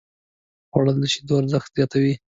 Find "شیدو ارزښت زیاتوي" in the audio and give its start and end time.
1.13-2.13